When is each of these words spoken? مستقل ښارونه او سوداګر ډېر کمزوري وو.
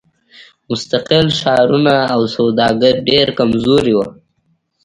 مستقل 0.69 1.27
ښارونه 1.39 1.95
او 2.13 2.21
سوداګر 2.35 2.93
ډېر 3.09 3.27
کمزوري 3.39 3.93
وو. 3.95 4.07